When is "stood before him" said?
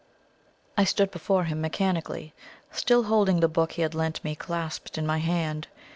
0.83-1.61